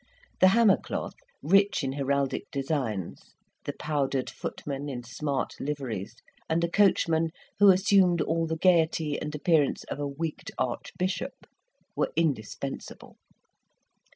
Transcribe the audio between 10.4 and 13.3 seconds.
archbishop, were indispensable.